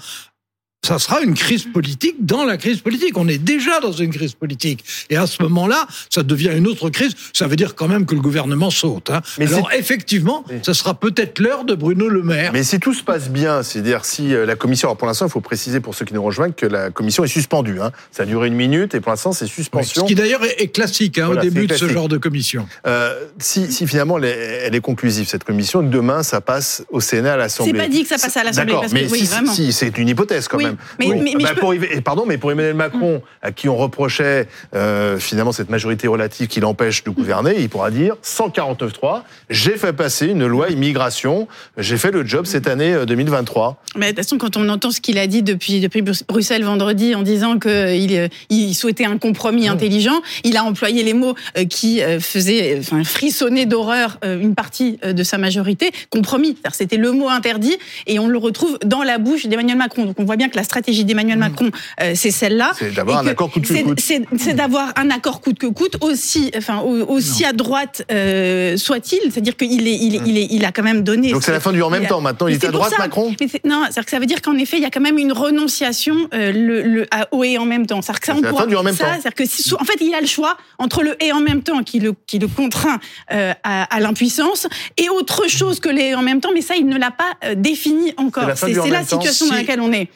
Ça 0.87 1.01
sera 1.01 1.21
une 1.21 1.35
crise 1.35 1.65
politique 1.65 2.15
dans 2.25 2.45
la 2.45 2.57
crise 2.57 2.79
politique. 2.81 3.19
On 3.19 3.27
est 3.27 3.39
déjà 3.39 3.81
dans 3.81 3.91
une 3.91 4.11
crise 4.13 4.35
politique. 4.35 4.85
Et 5.11 5.17
à 5.17 5.27
ce 5.27 5.43
moment-là, 5.43 5.85
ça 6.11 6.23
devient 6.23 6.53
une 6.57 6.69
autre 6.69 6.91
crise. 6.91 7.13
Ça 7.33 7.49
veut 7.49 7.57
dire 7.57 7.75
quand 7.75 7.89
même 7.89 8.07
que 8.07 8.15
le 8.15 8.21
gouvernement 8.21 8.71
saute. 8.71 9.11
hein. 9.11 9.21
Mais 9.41 9.53
Alors 9.53 9.73
effectivement, 9.73 10.45
Oui. 10.49 10.59
ça 10.63 10.75
sera 10.75 10.95
peut-être 10.95 11.41
l'heure 11.41 11.65
de 11.65 11.75
Bruno 11.75 12.09
Le 12.09 12.23
Maire. 12.23 12.53
Mais 12.53 12.63
si 12.63 12.79
tout 12.79 12.95
se 12.95 13.03
passe 13.03 13.31
bien, 13.31 13.65
c'est-à-dire 13.65 14.05
si 14.05 14.33
euh, 14.33 14.47
la 14.47 14.55
commission, 14.55 14.87
alors 14.87 14.97
pour 14.97 15.09
l'instant, 15.09 15.27
il 15.27 15.31
faut 15.33 15.41
préciser 15.41 15.81
pour 15.81 15.97
ceux 15.97 16.05
qui 16.05 16.15
nous 16.15 16.23
rejoignent 16.23 16.53
que 16.53 16.67
la 16.67 16.91
commission 16.91 17.25
est 17.25 17.29
suspendue. 17.29 17.81
Hein. 17.81 17.91
Ça 18.13 18.23
a 18.23 18.27
duré 18.27 18.47
une 18.47 18.55
minute 18.55 18.95
et 18.95 19.01
pour 19.01 19.11
l'instant, 19.11 19.33
c'est 19.33 19.47
Oui, 19.47 19.51
suspension. 19.51 20.03
Ce 20.03 20.07
qui 20.07 20.15
d'ailleurs 20.15 20.45
est, 20.45 20.69
classique 20.69 21.19
hein, 21.19 21.27
Voilà, 21.27 21.41
au 21.41 21.45
début 21.45 21.67
de 21.67 21.75
ce 21.75 21.89
genre 21.89 22.09
de 22.09 22.17
commission. 22.19 22.69
Euh, 22.87 23.13
si, 23.41 23.73
si 23.73 23.89
finalement 23.89 24.19
elle 24.19 24.27
est, 24.27 24.61
elle 24.67 24.75
est 24.77 24.81
conclusive, 24.81 25.27
cette 25.27 25.43
commission, 25.43 25.83
demain, 25.83 26.23
ça 26.23 26.41
passe 26.41 26.85
au 26.91 27.01
Sénat, 27.01 27.33
à 27.33 27.37
l'Assemblée. 27.37 27.73
C'est 27.73 27.79
pas 27.87 27.89
dit 27.89 28.03
que 28.05 28.09
ça 28.09 28.19
passe 28.19 28.37
à 28.37 28.45
l'Assemblée, 28.45 28.73
D'accord, 28.73 28.89
que 28.89 28.95
mais 28.95 29.09
oui, 29.11 29.29
si, 29.53 29.73
c'est 29.73 29.99
une 29.99 30.09
hypothèse 30.09 30.47
quand 30.47 30.59
Oui, 30.59 30.67
même. 30.99 31.09
mais- 31.11 31.21
mais- 31.23 31.33
mais 31.37 31.45
Bah, 31.45 31.51
peux- 31.55 31.61
pour 31.61 31.75
et 31.75 32.01
pardon, 32.01 32.25
mais 32.27 32.39
pour 32.39 32.51
Emmanuel 32.53 32.75
Macron, 32.75 33.23
à 33.43 33.53
qui 33.53 33.69
on 33.69 33.77
reprochait 33.77 34.49
euh, 34.75 35.19
finalement 35.19 35.53
cette 35.53 35.71
majorité 35.71 36.09
relative 36.09 36.47
qui 36.49 36.61
l'empêche 36.61 37.05
de 37.05 37.11
gouverner, 37.11 37.55
il 37.59 37.69
pourra 37.69 37.91
dire 37.91 38.17
149.3, 38.23 39.25
j'ai 39.51 39.73
fait 39.77 39.93
passer 39.93 40.27
une 40.29 40.47
loi 40.47 40.71
immigration, 40.71 41.49
j'ai 41.77 41.97
fait 41.97 42.11
le 42.11 42.25
job 42.27 42.47
cette 42.47 42.67
année 42.67 42.93
euh, 42.93 43.05
2023. 43.05 43.83
Mais 43.97 44.07
de 44.07 44.11
toute 44.11 44.25
façon, 44.25 44.39
quand 44.39 44.57
on 44.57 44.69
entend 44.69 44.91
ce 44.91 45.01
qu'il 45.01 45.19
a 45.19 45.27
dit 45.27 45.43
depuis, 45.43 45.81
depuis 45.81 46.03
Bruxelles 46.03 46.65
vendredi 46.65 47.15
en 47.15 47.23
disant 47.23 47.59
qu'il 47.59 48.29
il 48.51 48.75
souhaitait 48.75 49.05
un 49.05 49.19
compromis 49.19 49.69
intelligent, 49.69 50.21
il 50.45 50.57
a 50.57 50.65
employé 50.65 51.03
les 51.03 51.15
mots 51.15 51.35
euh, 51.57 51.65
qui 51.65 52.03
euh, 52.03 52.21
faisaient 52.21 52.77
euh, 52.77 52.81
enfin, 52.81 53.05
frissonner 53.05 53.67
d'horreur 53.67 54.19
euh, 54.25 54.41
une 54.41 54.55
partie 54.55 54.99
euh, 55.05 55.13
de 55.13 55.23
sa 55.23 55.39
majorité. 55.39 55.91
Compromis, 56.11 56.57
c'était 56.73 56.97
le 56.97 57.13
mot 57.13 57.29
interdit 57.29 57.77
et 58.07 58.19
on 58.19 58.29
le 58.29 58.39
retrouve 58.39 58.79
dans 58.85 59.03
la 59.03 59.19
bouche 59.19 59.47
d'Emmanuel 59.47 59.77
Macron. 59.77 60.05
Donc 60.07 60.19
on 60.21 60.25
voit 60.25 60.37
bien 60.37 60.49
que 60.49 60.56
la 60.57 60.65
stratégie 60.65 61.05
d'Emmanuel 61.05 61.39
Macron, 61.39 61.71
euh, 62.03 62.13
c'est 62.17 62.31
celle-là. 62.33 62.73
C'est 62.79 62.93
d'avoir 62.95 63.19
un 63.21 63.27
accord 63.29 63.51
coûte 63.51 63.67
que 63.67 63.83
coûte. 63.85 64.01
C'est 64.01 64.55
d'avoir 64.55 64.93
un 64.97 65.11
accord 65.11 65.41
coûte 65.41 65.59
que 65.59 65.67
coûte 65.67 65.97
aussi, 66.01 66.51
enfin 66.57 66.79
au- 66.81 67.05
aussi 67.07 67.45
à 67.45 67.53
droite 67.53 68.05
euh, 68.11 68.77
soit-il. 68.77 69.21
C'est-à-dire 69.31 69.57
qu'il 69.57 69.87
est, 69.87 69.95
il 69.95 70.17
est, 70.17 70.21
il 70.27 70.39
est, 70.39 70.49
il 70.51 70.65
a 70.65 70.73
quand 70.73 70.83
même 70.83 71.03
donné. 71.03 71.31
Donc 71.33 71.43
c'est 71.45 71.53
la 71.53 71.61
fin 71.61 71.73
du 71.73 71.83
en 71.83 71.91
même 71.91 72.07
temps 72.07 72.21
maintenant, 72.21 72.49
il 72.49 72.55
est 72.55 72.65
à 72.65 72.71
droite 72.71 72.91
ça. 72.91 72.99
Macron 72.99 73.35
Mais 73.41 73.47
non, 73.65 73.83
c'est-à-dire 73.85 74.05
que 74.05 74.11
ça 74.11 74.19
veut 74.19 74.27
dire 74.27 74.43
qu'en 74.43 74.57
effet, 74.57 74.77
il 74.79 74.83
y 74.83 74.87
a 74.87 74.91
quand 74.91 75.01
même 75.01 75.19
une 75.19 75.33
renonciation 75.33 76.17
euh, 76.35 76.53
le, 76.53 76.83
le, 76.83 77.07
à- 77.11 77.29
au 77.33 77.45
et 77.45 77.59
en 77.59 77.65
même 77.67 77.87
temps. 77.87 78.01
C'est-à-dire 78.03 78.21
que 78.21 78.27
ça, 78.27 78.35
on 78.37 78.41
la 78.41 78.49
pourra- 78.51 78.63
fin 78.63 78.69
du 78.69 78.77
en 78.77 78.83
même 78.83 78.95
ça, 78.97 79.05
temps. 79.05 79.11
C'est-à-dire 79.13 79.35
que 79.35 79.45
si- 79.47 79.75
en 79.75 79.85
fait, 79.85 79.99
il 80.01 80.15
a 80.15 80.21
le 80.21 80.27
choix 80.27 80.57
entre 80.79 81.03
le 81.03 81.23
et 81.23 81.33
en 81.33 81.41
même 81.41 81.63
temps 81.63 81.83
qui 81.83 82.01
le, 82.01 82.15
qui 82.27 82.39
le 82.39 82.49
contraint 82.49 82.99
euh, 83.33 83.53
à, 83.63 83.83
à 83.95 84.01
l'impuissance 84.01 84.67
et 84.97 85.09
autre 85.11 85.49
chose 85.49 85.79
que 85.81 85.89
les 85.91 86.07
et 86.07 86.15
en 86.15 86.23
même 86.23 86.41
temps, 86.41 86.51
mais 86.55 86.61
ça, 86.63 86.77
il 86.77 86.87
ne 86.87 86.97
l'a 86.97 87.11
pas 87.11 87.25
euh, 87.45 87.55
défini 87.57 88.15
encore. 88.17 88.45
C'est 88.57 88.73
la 88.91 89.03
situation 89.05 89.49
dans 89.49 89.55
laquelle 89.55 89.81
on 89.81 89.93
est. 89.93 90.09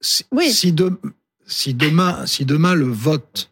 Si, 0.00 0.24
Oui. 0.32 0.50
si, 0.52 0.72
de- 0.72 0.98
si 1.46 1.74
demain, 1.74 2.26
si 2.26 2.44
demain 2.44 2.74
le 2.74 2.86
vote 2.86 3.50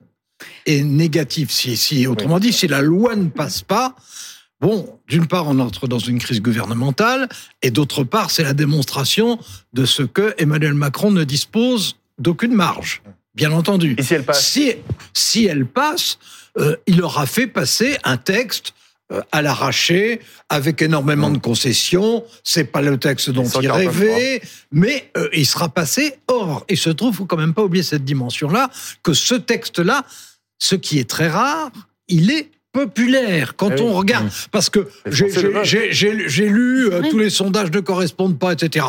est 0.66 0.82
négatif, 0.82 1.50
si, 1.50 1.76
si 1.76 2.06
autrement 2.06 2.38
dit, 2.38 2.52
si 2.52 2.68
la 2.68 2.82
loi 2.82 3.16
ne 3.16 3.28
passe 3.28 3.62
pas, 3.62 3.96
bon, 4.60 4.98
d'une 5.08 5.26
part, 5.26 5.48
on 5.48 5.58
entre 5.58 5.88
dans 5.88 5.98
une 5.98 6.18
crise 6.18 6.40
gouvernementale, 6.42 7.28
et 7.62 7.70
d'autre 7.70 8.04
part, 8.04 8.30
c'est 8.30 8.42
la 8.42 8.54
démonstration 8.54 9.38
de 9.72 9.84
ce 9.84 10.02
que 10.02 10.34
Emmanuel 10.38 10.74
Macron 10.74 11.10
ne 11.10 11.24
dispose 11.24 11.96
d'aucune 12.18 12.54
marge. 12.54 13.02
bien 13.34 13.52
entendu. 13.52 13.94
Et 13.98 14.02
si 14.02 14.14
elle 14.14 14.24
passe 14.24 14.46
Si, 14.50 14.72
si 15.12 15.44
elle 15.46 15.66
passe, 15.66 16.18
euh, 16.58 16.76
il 16.86 17.02
aura 17.02 17.26
fait 17.26 17.46
passer 17.46 17.98
un 18.04 18.16
texte 18.16 18.72
à 19.30 19.42
l'arraché, 19.42 20.20
avec 20.48 20.82
énormément 20.82 21.30
de 21.30 21.38
concessions. 21.38 22.24
C'est 22.42 22.64
pas 22.64 22.82
le 22.82 22.98
texte 22.98 23.30
dont 23.30 23.44
il 23.44 23.50
149, 23.50 23.96
rêvait, 24.00 24.42
mais 24.72 25.10
euh, 25.16 25.28
il 25.32 25.46
sera 25.46 25.68
passé. 25.68 26.18
Or, 26.28 26.64
il 26.68 26.76
se 26.76 26.90
trouve, 26.90 27.14
faut 27.14 27.26
quand 27.26 27.36
même 27.36 27.54
pas 27.54 27.62
oublier 27.62 27.84
cette 27.84 28.04
dimension-là, 28.04 28.70
que 29.02 29.12
ce 29.12 29.34
texte-là, 29.34 30.04
ce 30.58 30.74
qui 30.74 30.98
est 30.98 31.08
très 31.08 31.28
rare, 31.28 31.70
il 32.08 32.30
est 32.30 32.50
populaire 32.80 33.56
quand 33.56 33.70
Eh 33.70 33.80
oui. 33.80 33.86
on 33.88 33.92
regarde 33.94 34.28
parce 34.50 34.68
que 34.70 34.80
j'ai- 35.06 36.48
lu 36.48 36.88
euh, 36.92 37.00
Oui. 37.02 37.08
tous 37.10 37.18
les 37.18 37.30
sondages 37.30 37.70
ne 37.70 37.80
correspondent 37.80 38.38
pas 38.38 38.52
etc 38.52 38.86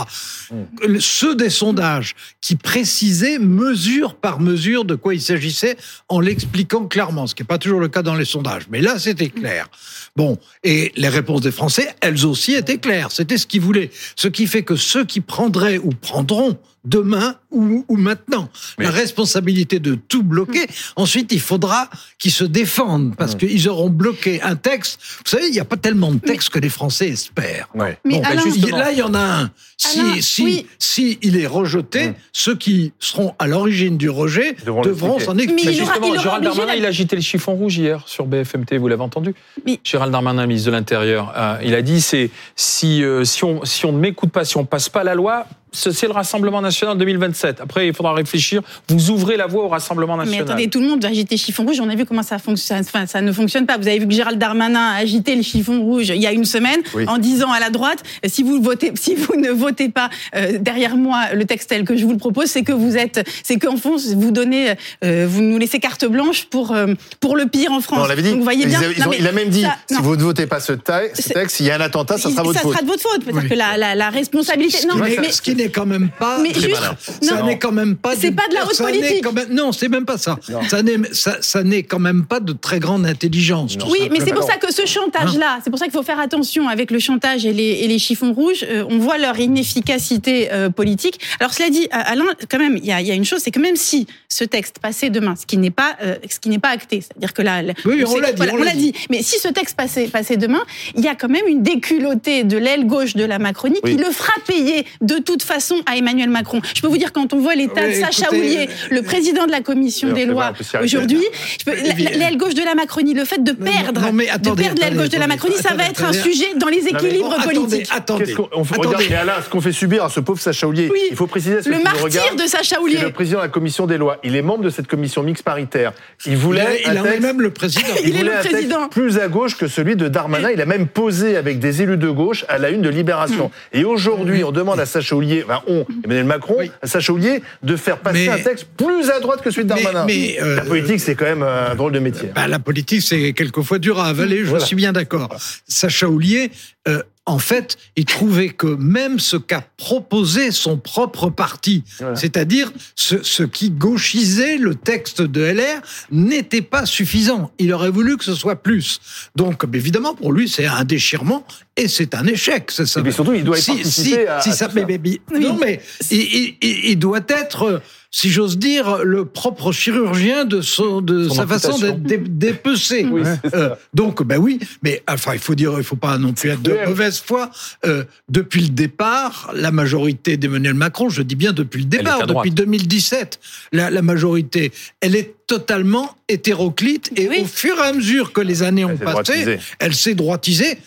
Mm. 0.52 1.00
ceux 1.00 1.36
des 1.36 1.50
sondages 1.50 2.16
qui 2.42 2.56
précisaient 2.56 3.40
mesure 3.40 4.16
par 4.16 4.40
mesure 4.40 4.86
de 4.86 4.96
quoi 4.96 5.14
il 5.14 5.22
s'agissait 5.22 5.76
en 6.08 6.20
l'expliquant 6.22 6.86
clairement, 6.86 7.28
ce 7.28 7.36
qui 7.36 7.44
n'est 7.44 7.48
pas 7.48 7.58
toujours 7.58 7.80
le 7.82 7.88
cas 7.90 8.02
dans 8.02 8.16
les 8.16 8.24
sondages. 8.26 8.64
Mais 8.72 8.82
là, 8.82 8.98
c'était 9.00 9.30
clair. 9.30 9.68
Bon, 10.16 10.38
et 10.64 10.92
les 10.96 11.10
réponses 11.10 11.42
des 11.42 11.52
Français, 11.52 11.88
elles 12.02 12.26
aussi 12.26 12.54
étaient 12.54 12.78
claires. 12.78 13.12
C'était 13.12 13.38
ce 13.38 13.46
qu'ils 13.46 13.62
voulaient. 13.62 13.90
Ce 14.16 14.28
qui 14.30 14.48
fait 14.48 14.64
que 14.64 14.76
ceux 14.78 15.04
qui 15.06 15.20
prendraient 15.22 15.78
ou 15.80 15.90
prendront 15.90 16.58
demain 16.86 17.36
ou, 17.52 17.86
ou 17.88 17.98
maintenant 17.98 18.50
Mais- 18.78 18.86
la 18.86 18.92
responsabilité 18.92 19.80
de 19.80 19.96
tout 19.96 20.24
bloquer, 20.24 20.66
ensuite 20.96 21.32
il 21.32 21.40
faudra 21.40 21.90
qu'ils 22.20 22.32
se 22.32 22.44
défendent 22.44 23.16
parce 23.16 23.36
Mm. 23.36 23.38
qu'ils 23.38 23.70
auront 23.70 23.90
bloqué 23.90 24.42
un 24.42 24.56
texte. 24.56 25.00
Vous 25.26 25.30
savez, 25.30 25.48
il 25.48 25.52
n'y 25.54 25.60
a 25.60 25.66
pas 25.66 25.78
tellement 25.78 26.12
de 26.12 26.20
textes 26.20 26.50
que 26.50 26.60
les 26.60 26.70
Français 26.70 27.10
espèrent. 27.10 27.68
Ouais. 27.74 27.98
Mais 28.06 28.16
Bon, 28.20 28.24
Alain, 28.24 28.44
ben, 28.44 28.72
là, 28.78 28.92
il 28.92 28.98
y 28.98 29.02
en 29.02 29.14
a 29.14 29.20
un. 29.44 29.52
Si, 29.78 30.00
Alain, 30.00 30.16
si, 30.22 30.44
oui. 30.44 30.68
si 30.80 31.20
il 31.22 31.38
est 31.38 31.48
rejeté, 31.48 32.10
Mm. 32.10 32.14
ceux 32.34 32.56
qui 32.56 32.94
seront 33.00 33.34
à 33.40 33.48
l'origine 33.48 33.98
du 33.98 34.10
rejet 34.10 34.56
Devront 34.66 35.20
s'en 35.20 35.34
Mais 35.36 35.44
expliquer. 35.44 35.82
aura- 35.82 35.94
Justement, 35.94 36.14
il 36.16 36.20
Gérald 36.22 36.44
Darmanin, 36.44 36.66
la- 36.68 36.76
il 36.76 36.86
a 36.86 36.90
agité 36.90 37.16
le 37.16 37.22
chiffon 37.22 37.54
rouge 37.54 37.78
hier 37.78 38.04
sur 38.08 38.26
BFMT, 38.26 38.78
vous 38.78 38.88
l'avez 38.88 39.02
entendu? 39.04 39.34
Mais- 39.66 39.80
Gérald 39.84 40.12
Darmanin, 40.12 40.46
ministre 40.48 40.68
de 40.72 40.76
l'Intérieur, 40.76 41.34
euh, 41.38 41.58
il 41.64 41.74
a 41.76 41.82
dit 41.82 42.02
c'est 42.02 42.30
si, 42.56 43.04
euh, 43.04 43.24
si, 43.24 43.44
on, 43.44 43.64
si 43.66 43.86
on 43.86 43.92
ne 43.92 44.00
m'écoute 44.00 44.32
pas, 44.32 44.44
si 44.46 44.58
on 44.58 44.66
passe 44.66 44.90
pas 44.90 45.04
la 45.04 45.16
loi, 45.16 45.46
c'est 45.72 46.08
le 46.08 46.14
Rassemblement 46.14 46.62
national 46.62 46.98
2027. 46.98 47.62
Après, 47.62 47.88
il 47.88 47.94
faudra 47.94 48.14
réfléchir. 48.14 48.62
Vous 48.88 49.10
ouvrez 49.12 49.38
la 49.38 49.48
voie 49.48 49.64
au 49.66 49.68
Rassemblement 49.68 50.16
Mais 50.18 50.26
national. 50.26 50.46
attendez, 50.48 50.70
tout 50.70 50.80
le 50.80 50.88
monde 50.88 51.04
a 51.06 51.10
agité 51.10 51.38
chiffon 51.38 51.64
rouge. 51.66 51.80
On 51.82 51.90
a 51.90 51.96
vu 51.96 52.06
comment 52.06 52.24
ça 52.24 52.40
fonctionne. 52.40 52.80
Enfin, 52.80 53.06
ça 53.06 53.22
ne 53.22 53.32
fonctionne 53.32 53.66
pas. 53.66 53.78
Vous 53.78 53.88
avez 53.88 54.00
vu 54.00 54.08
que 54.08 54.14
Gérald 54.14 54.40
Darmanin 54.40 54.80
a 54.80 54.96
agité 54.96 55.36
le 55.36 55.42
chiffon 55.44 55.82
rouge 55.82 56.10
il 56.10 56.22
y 56.22 56.26
a 56.28 56.32
une 56.32 56.46
semaine 56.46 56.80
Oui. 56.96 57.06
en 57.08 57.18
disant 57.18 57.52
à 57.52 57.60
la 57.60 57.70
droite 57.70 58.04
si 58.26 58.44
vous 58.44 58.62
votez, 58.62 58.92
si 58.96 59.16
vous 59.16 59.36
ne 59.36 59.50
votez 59.50 59.90
pas 59.90 60.10
euh, 60.36 60.58
derrière 60.60 60.96
moi 60.96 61.34
le 61.34 61.46
texte 61.46 61.70
tel 61.70 61.84
que 61.84 61.96
je 61.98 62.06
vous 62.06 62.12
le 62.14 62.18
propose, 62.18 62.46
c'est 62.48 62.64
que 62.64 62.72
vous 62.72 62.98
êtes, 62.98 63.28
c'est 63.44 63.58
qu'en 63.58 63.78
fond 63.78 63.98
vous 64.16 64.32
donnez, 64.32 64.74
euh, 65.04 65.28
vous 65.30 65.42
nous 65.42 65.58
laissez 65.58 65.80
carte 65.80 66.06
blanche 66.06 66.46
pour 66.46 66.72
euh, 66.72 66.88
pour 67.20 67.36
le 67.36 67.46
pire 67.48 67.72
en 67.72 67.82
France. 67.82 68.00
Non, 68.00 68.06
on 68.06 68.08
l'avait 68.08 68.22
dit. 68.22 68.30
Donc 68.30 68.38
vous 68.40 68.44
voyez 68.44 68.64
Ils 68.64 68.70
bien. 68.70 68.80
avaient- 68.80 68.94
ils 68.94 69.00
Non, 69.02 69.08
ont- 69.08 69.10
mais 69.12 69.18
il 69.20 69.28
a 69.28 69.32
même 69.32 69.50
dit 69.50 69.62
ça- 69.64 69.76
si 69.88 69.96
non. 69.96 70.02
vous 70.02 70.16
ne 70.16 70.24
votez 70.24 70.48
pas 70.48 70.60
ce, 70.60 70.74
texte, 70.74 71.60
il 71.60 71.66
y 71.66 71.72
a 71.72 71.76
un 71.76 71.82
attentat, 71.82 72.18
ça 72.18 72.30
sera 72.30 72.44
votre 72.44 72.60
faute. 72.60 72.72
sera 72.72 72.82
de 72.82 72.88
votre 72.88 73.02
faute. 73.04 73.26
Parce 73.26 73.38
Oui. 73.44 73.50
que 73.50 73.54
la, 73.56 73.78
la, 73.78 73.96
la 73.96 74.10
responsabilité. 74.10 74.78
Ce 74.78 74.88
Non, 74.88 74.96
qui 74.96 75.02
mais, 75.02 75.10
n'est- 75.10 75.18
mais- 75.20 75.32
ce 75.32 75.42
qui 75.42 75.56
n'est 75.58 75.70
quand 75.70 75.86
même 75.86 76.10
pas. 76.18 76.40
mais 76.40 76.54
juste, 76.54 76.82
ça 77.22 77.36
non, 77.40 77.46
n'est 77.46 77.58
quand 77.60 77.72
même 77.72 77.96
pas. 77.96 78.16
C'est 78.16 78.32
pas 78.32 78.48
de 78.48 78.54
la 78.54 78.66
haute 78.66 78.78
politique. 78.78 79.24
quand 79.24 79.34
même- 79.34 79.50
non, 79.52 79.72
c'est 79.72 79.90
même 79.90 80.06
pas 80.06 80.18
ça. 80.18 80.38
Non. 80.50 80.62
Ça 80.70 80.82
n'est 80.84 80.98
ça, 81.12 81.38
ça 81.42 81.64
n'est 81.64 81.84
quand 81.84 82.00
même 82.00 82.26
pas 82.26 82.40
de 82.40 82.54
très 82.54 82.80
grande 82.80 83.06
intelligence. 83.06 83.78
Oui, 83.90 84.08
mais 84.12 84.20
c'est 84.24 84.34
pour 84.34 84.44
ça 84.44 84.58
que 84.58 84.72
ce 84.74 84.86
chantage-là, 84.86 85.60
c'est 85.64 85.70
pour 85.70 85.80
ça 85.80 85.86
qu'il 85.86 85.94
faut 85.94 86.04
faire 86.04 86.20
attention 86.20 86.68
avec 86.68 86.92
le 86.92 87.00
chantage 87.00 87.46
et 87.46 87.54
les, 87.54 87.64
et 87.84 87.88
les 87.88 88.00
chiffons 88.00 88.34
rouges. 88.34 88.64
Euh, 88.68 88.84
on 88.90 88.98
voit 89.00 89.18
leur 89.18 89.38
inefficacité 89.40 90.50
euh, 90.52 90.70
politique. 90.70 91.20
Alors 91.40 91.54
cela 91.54 91.70
dit, 91.70 91.88
Alain, 91.92 92.26
quand 92.50 92.60
même, 92.60 92.78
il 92.78 92.86
y 92.86 92.92
a, 92.92 93.02
il 93.02 93.08
y 93.08 93.12
a 93.12 93.16
une 93.16 93.26
chose, 93.26 93.42
c'est 93.44 93.52
que 93.52 93.60
même 93.60 93.76
si 93.76 94.08
ce 94.30 94.44
texte 94.44 94.80
passait 94.80 95.10
demain, 95.10 95.36
ce 95.36 95.46
qui 95.46 95.58
n'est 95.58 95.72
pas, 95.72 95.96
euh, 96.04 96.16
ce 96.30 96.40
qui 96.40 96.50
n'est 96.50 96.60
pas 96.60 96.70
acté, 96.70 97.02
c'est-à-dire 97.02 97.34
que 97.34 97.42
là, 97.42 97.62
Oui, 97.86 98.04
on 98.06 98.18
l'a 98.18 98.32
dit, 98.32 98.38
voilà, 98.38 98.54
on 98.54 98.56
on 98.56 98.60
l'a 98.60 98.66
l'a 98.66 98.76
dit. 98.76 98.94
Mais 99.10 99.22
si 99.22 99.40
ce 99.40 99.48
texte 99.48 99.76
passait, 99.76 100.08
passait 100.08 100.38
demain, 100.38 100.62
il 100.96 101.04
y 101.04 101.08
a 101.08 101.16
quand 101.16 101.30
même 101.30 101.48
une 101.48 101.64
déculottée 101.64 102.44
de 102.44 102.58
l'aile 102.58 102.86
gauche 102.86 103.16
de 103.16 103.24
la 103.24 103.40
Macronie 103.40 103.80
Oui. 103.84 103.96
qui 103.96 103.98
le 104.04 104.12
fera 104.12 104.34
payer 104.46 104.86
de 105.02 105.16
toute 105.18 105.44
façon 105.48 105.76
à 105.86 105.96
Emmanuel 105.98 106.30
Macron. 106.30 106.62
Je 106.76 106.82
peux 106.82 106.88
vous 106.88 106.98
dire 106.98 107.12
quand 107.14 107.34
on 107.34 107.40
voit 107.40 107.56
l'état 107.56 107.82
Oui, 107.86 108.00
de 108.00 108.06
Sacha 108.06 108.30
Houlier, 108.32 108.70
le 108.92 109.02
président 109.02 109.46
de 109.46 109.52
la 109.52 109.62
commission 109.62 110.12
des 110.14 110.26
lois 110.26 110.54
aujourd'hui, 110.84 111.24
l'aile 111.66 112.38
gauche 112.38 112.54
de 112.54 112.64
la 112.64 112.76
Macronie, 112.76 113.14
le 113.14 113.26
fait 113.26 113.44
de 113.44 113.52
non, 113.52 113.66
perdre, 113.72 114.02
non, 114.02 114.14
mais 114.14 114.30
attendez, 114.30 114.64
de 114.64 114.68
perdre 114.68 114.82
l'aile 114.82 114.96
gauche 114.96 115.10
de 115.10 115.18
la 115.18 115.24
attendez, 115.26 115.36
Macronie, 115.36 115.56
ça 115.56 115.70
va 115.74 115.84
attendez, 115.86 115.90
être 115.90 116.04
un 116.06 116.14
sujet 116.14 116.46
dans 116.58 116.68
les 116.68 116.82
mais 116.82 116.92
équilibres 116.92 117.36
politiques. 117.44 117.88
Attendez, 117.96 118.36
on- 118.54 118.64
regarde, 118.64 119.04
Alain, 119.20 119.34
ce 119.44 119.50
qu'on 119.50 119.62
fait 119.62 119.72
subir 119.72 120.04
à 120.04 120.10
ce 120.10 120.20
pauvre 120.20 120.40
Sacha 120.40 120.68
Houlier, 120.68 120.90
Oui. 120.92 121.00
il 121.10 121.16
faut 121.16 121.28
préciser 121.28 121.62
ceux 121.62 121.72
Le 121.72 121.80
martyr 121.80 122.36
de 122.36 122.44
Sacha 122.46 122.80
Houlier. 122.82 123.00
le 123.00 123.12
président 123.12 123.38
de 123.40 123.44
la 123.44 123.50
commission 123.50 123.88
des 123.88 123.98
lois. 123.98 124.18
Il 124.24 124.36
est 124.36 124.42
membre 124.42 124.64
de 124.64 124.70
cette 124.70 124.88
commission 124.88 125.24
mixte 125.24 125.44
paritaire. 125.44 125.94
Il 126.26 126.36
voulait 126.38 126.82
il 126.86 126.92
est 126.92 127.02
texte 127.02 127.22
même 127.22 127.42
le 127.42 127.52
président. 127.52 127.88
Il 128.04 128.16
est 128.16 128.20
voulait 128.20 128.36
le 128.36 128.50
président. 128.50 128.88
plus 128.90 129.18
à 129.20 129.28
gauche 129.28 129.58
que 129.58 129.68
celui 129.68 129.96
de 129.96 130.08
Darmanin. 130.08 130.50
Il 130.52 130.62
a 130.62 130.66
même 130.66 130.88
posé 130.88 131.38
avec 131.38 131.60
des 131.60 131.82
élus 131.82 131.98
de 131.98 132.10
gauche 132.10 132.46
à 132.50 132.58
la 132.58 132.70
une 132.70 132.82
de 132.82 132.90
Libération. 132.90 133.52
Et 133.74 133.84
aujourd'hui, 133.84 134.44
on 134.44 134.52
demande 134.52 134.80
à 134.80 134.86
Sacha 134.86 135.16
Houlier, 135.16 135.37
enfin 135.46 135.62
on, 135.68 135.86
Emmanuel 136.04 136.26
Macron, 136.26 136.56
Oui. 136.60 136.72
Sacha 136.84 137.12
Houlier 137.14 137.42
de 137.64 137.76
faire 137.76 138.00
passer 138.00 138.28
Mais- 138.28 138.30
un 138.30 138.40
texte 138.40 138.68
plus 138.78 139.10
à 139.10 139.20
droite 139.20 139.42
que 139.42 139.52
celui 139.52 139.66
de 139.66 139.74
Mais- 139.74 139.84
Darmanin. 139.84 140.06
mais, 140.06 140.38
euh, 140.42 140.56
la 140.56 140.62
politique, 140.64 141.00
c'est 141.00 141.16
quand 141.16 141.26
même 141.26 141.44
un 141.44 141.76
drôle 141.76 141.92
de 141.94 142.00
métier. 142.00 142.30
Bah, 142.36 142.48
la 142.48 142.60
politique, 142.60 143.02
c'est 143.02 143.34
quelquefois 143.34 143.80
dur 143.80 144.00
à 144.00 144.08
avaler, 144.08 144.40
je 144.40 144.50
Voilà. 144.50 144.66
suis 144.66 144.76
bien 144.76 144.92
d'accord. 144.94 145.36
Sacha 145.68 146.08
Houlier, 146.08 146.52
euh, 146.88 147.02
en 147.26 147.40
fait, 147.40 147.76
il 147.98 148.06
trouvait 148.06 148.50
que 148.50 148.68
même 148.68 149.20
ce 149.20 149.36
qu'a 149.36 149.62
proposé 149.76 150.52
son 150.52 150.78
propre 150.78 151.30
parti, 151.30 151.84
Voilà. 152.00 152.16
c'est-à-dire 152.16 152.72
ce, 152.96 153.22
ce 153.22 153.44
qui 153.44 153.70
gauchisait 153.70 154.56
le 154.58 154.76
texte 154.76 155.22
de 155.22 155.42
LR, 155.42 155.82
n'était 156.12 156.62
pas 156.62 156.86
suffisant. 156.86 157.52
Il 157.60 157.74
aurait 157.74 157.90
voulu 157.90 158.16
que 158.16 158.24
ce 158.24 158.34
soit 158.34 158.56
plus. 158.56 159.02
Donc, 159.36 159.64
évidemment, 159.74 160.14
pour 160.16 160.32
lui, 160.32 160.48
c'est 160.48 160.66
un 160.68 160.86
déchirement 160.86 161.46
et 161.78 161.88
c'est 161.88 162.14
un 162.16 162.26
échec. 162.26 162.70
c'est 162.72 162.86
ça. 162.86 163.00
Et 163.00 163.04
puis 163.04 163.14
surtout, 163.14 163.34
il 163.34 163.44
doit 163.44 163.58
y 163.58 163.62
si, 163.62 163.84
si, 163.86 164.16
à- 164.18 164.42
si 164.42 164.50
à 164.50 164.52
ça, 164.54 164.68
tout 164.68 164.76
mais- 164.76 164.82
ça. 164.82 164.88
mais- 164.88 165.00
mais- 165.04 165.22
Oui. 165.34 165.40
Non, 165.40 165.58
mais 165.60 165.80
il, 166.12 166.18
il- 166.22 166.56
il- 166.62 166.86
il 166.92 166.96
doit 167.00 167.22
être, 167.30 167.64
euh, 167.64 167.80
si 168.10 168.30
j'ose 168.30 168.58
dire, 168.58 169.04
le 169.04 169.26
propre 169.26 169.72
chirurgien 169.72 170.46
de, 170.46 170.62
son, 170.62 171.02
de 171.02 171.28
Son 171.28 171.36
sa 171.36 171.48
façon 171.48 171.78
d'être 171.78 172.02
dé- 172.02 172.18
dépecé. 172.18 173.06
Oui, 173.10 173.22
ça. 173.24 173.38
Euh, 173.54 173.76
donc, 173.94 174.24
ben 174.24 174.38
oui, 174.38 174.60
mais 174.82 175.04
enfin, 175.08 175.34
il 175.34 175.40
faut 175.40 175.56
dire, 175.56 175.74
il 175.78 175.84
faut 175.84 175.96
pas 175.98 176.18
non 176.18 176.34
plus 176.34 176.50
être 176.50 176.62
de 176.62 176.76
mauvaise 176.88 177.20
foi. 177.20 177.52
Euh, 177.86 178.04
depuis 178.30 178.62
le 178.62 178.70
départ, 178.70 179.52
la 179.54 179.72
majorité 179.72 180.38
d'Emmanuel 180.38 180.74
Macron, 180.74 181.10
je 181.10 181.22
dis 181.22 181.36
bien 181.36 181.52
depuis 181.54 181.80
le 181.82 181.86
départ, 181.88 182.26
depuis 182.26 182.52
2017, 182.52 183.40
la, 183.74 183.90
la 183.90 184.02
majorité, 184.02 184.72
elle 185.02 185.16
est 185.16 185.36
totalement 185.46 186.16
hétéroclite 186.30 187.12
et 187.16 187.28
Oui. 187.28 187.40
au 187.42 187.46
fur 187.46 187.78
et 187.78 187.82
à 187.88 187.94
mesure 187.94 188.34
que 188.34 188.42
les 188.42 188.64
années 188.64 188.84
ont 188.86 188.90
Elle 188.90 188.98
passé, 189.00 189.14
droitisée. 189.44 189.60
elle 189.80 189.94
s'est 189.96 190.16
droitisée, 190.16 190.78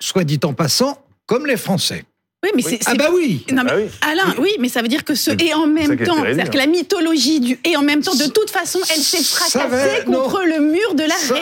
soit 0.00 0.24
dit 0.24 0.40
en 0.44 0.54
passant, 0.54 0.98
comme 1.26 1.46
les 1.46 1.56
Français. 1.56 2.04
Oui, 2.44 2.50
mais 2.54 2.64
Oui. 2.64 2.78
c'est. 2.80 2.88
Ah 2.88 2.94
bah 2.94 3.08
oui. 3.12 3.44
Non, 3.50 3.64
mais 3.64 3.70
Ah 3.72 3.76
oui. 3.76 3.88
Alain, 4.02 4.34
oui, 4.38 4.50
mais 4.60 4.68
ça 4.68 4.82
veut 4.82 4.88
dire 4.88 5.04
que 5.04 5.14
ce 5.14 5.30
et 5.42 5.54
en 5.54 5.66
même 5.66 5.96
temps, 5.98 6.22
c'est-à-dire 6.22 6.50
que 6.50 6.58
la 6.58 6.66
mythologie 6.66 7.40
du 7.40 7.58
et 7.64 7.76
en 7.76 7.82
même 7.82 8.02
temps, 8.02 8.14
de 8.14 8.26
toute 8.26 8.50
façon, 8.50 8.78
elle 8.94 9.00
s'est 9.00 9.22
fracassée 9.24 10.04
non. 10.06 10.22
contre 10.22 10.42
le 10.44 10.60
mur 10.60 10.94
de 10.94 11.02
la 11.02 11.14
ça 11.16 11.34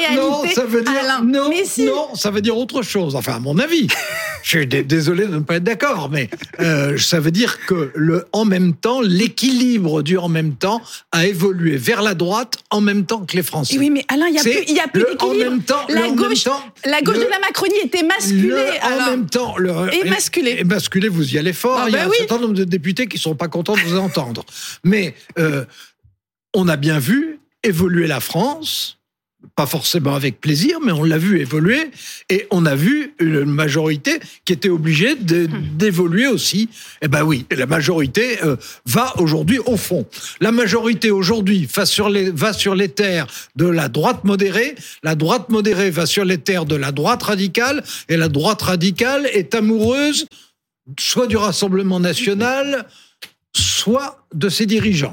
veut 0.78 0.82
dire 0.82 0.92
Alain. 1.00 1.22
non, 1.24 1.48
mais 1.48 1.64
si. 1.64 1.84
non, 1.86 2.14
ça 2.14 2.30
veut 2.30 2.40
dire 2.40 2.56
autre 2.56 2.82
chose. 2.82 3.16
Enfin, 3.16 3.34
à 3.34 3.38
mon 3.38 3.58
avis, 3.58 3.86
je 4.42 4.48
suis 4.58 4.66
dé- 4.66 4.82
désolé 4.82 5.26
de 5.26 5.34
ne 5.34 5.40
pas 5.40 5.56
être 5.56 5.64
d'accord, 5.64 6.10
mais 6.10 6.28
euh, 6.60 6.96
ça 6.98 7.20
veut 7.20 7.30
dire 7.30 7.64
que 7.66 7.90
le 7.94 8.26
en 8.32 8.44
même 8.44 8.74
temps, 8.74 9.00
l'équilibre 9.00 10.02
du 10.02 10.18
en 10.18 10.28
même 10.28 10.54
temps 10.54 10.80
a 11.12 11.26
évolué 11.26 11.76
vers 11.76 12.02
la 12.02 12.14
droite 12.14 12.56
en 12.70 12.80
même 12.80 13.06
temps 13.06 13.24
que 13.24 13.36
les 13.36 13.42
Français. 13.42 13.74
Et 13.74 13.78
oui, 13.78 13.90
mais 13.90 14.04
Alain, 14.08 14.26
il 14.28 14.34
y 14.34 14.38
a 14.38 14.42
plus, 14.42 15.00
a 15.00 15.10
d'équilibre. 15.10 15.50
même 15.50 15.62
temps, 15.62 15.86
le 15.88 15.94
La 15.94 16.08
gauche, 16.10 16.44
temps, 16.44 16.60
la 16.84 17.00
gauche 17.02 17.16
le- 17.16 17.24
de 17.24 17.30
la 17.30 17.38
Macronie 17.40 17.74
était 17.84 18.02
masculée. 18.02 18.48
le 18.48 19.02
en 19.02 19.10
même 19.10 19.26
temps, 19.26 19.56
le, 19.56 19.72
Émasculé. 20.04 20.56
Émasculé, 20.60 21.08
vous 21.08 21.34
y 21.34 21.38
allez 21.38 21.52
fort. 21.52 21.78
Ah 21.82 21.84
Il 21.88 21.92
y 21.92 21.96
a 21.96 22.00
bah 22.00 22.04
un 22.06 22.10
oui. 22.10 22.16
certain 22.18 22.38
nombre 22.38 22.54
de 22.54 22.64
députés 22.64 23.06
qui 23.06 23.18
sont 23.18 23.34
pas 23.34 23.48
contents 23.48 23.74
de 23.76 23.80
vous 23.80 23.96
entendre. 23.98 24.44
Mais 24.84 25.14
euh, 25.38 25.64
on 26.54 26.68
a 26.68 26.76
bien 26.76 26.98
vu 26.98 27.38
évoluer 27.62 28.06
la 28.06 28.20
France, 28.20 28.98
pas 29.56 29.66
forcément 29.66 30.14
avec 30.14 30.40
plaisir, 30.40 30.78
mais 30.82 30.92
on 30.92 31.04
l'a 31.04 31.18
vu 31.18 31.40
évoluer, 31.40 31.90
et 32.30 32.46
on 32.50 32.66
a 32.66 32.74
vu 32.74 33.14
une 33.20 33.44
majorité 33.44 34.18
qui 34.44 34.52
était 34.52 34.68
obligée 34.68 35.14
de- 35.14 35.48
d'évoluer 35.76 36.26
aussi. 36.26 36.68
Eh 37.02 37.08
ben 37.08 37.22
oui, 37.24 37.44
la 37.50 37.66
majorité 37.66 38.42
euh, 38.42 38.56
va 38.86 39.12
aujourd'hui 39.18 39.58
au 39.66 39.76
fond. 39.76 40.06
La 40.40 40.52
majorité 40.52 41.10
aujourd'hui 41.10 41.68
va 41.74 41.86
sur 41.86 42.08
les 42.08 42.30
va 42.30 42.52
sur 42.52 42.74
les 42.74 42.88
terres 42.88 43.26
de 43.56 43.66
la 43.66 43.88
droite 43.88 44.24
modérée, 44.24 44.74
la 45.02 45.14
droite 45.14 45.48
modérée 45.50 45.90
va 45.90 46.06
sur 46.06 46.24
les 46.24 46.38
terres 46.38 46.64
de 46.64 46.76
la 46.76 46.92
droite 46.92 47.22
radicale, 47.22 47.84
et 48.08 48.16
la 48.16 48.28
droite 48.28 48.62
radicale 48.62 49.26
est 49.32 49.54
amoureuse 49.54 50.26
soit 50.98 51.26
du 51.26 51.36
Rassemblement 51.36 52.00
national, 52.00 52.86
soit 53.56 54.26
de 54.34 54.48
ses 54.48 54.66
dirigeants. 54.66 55.12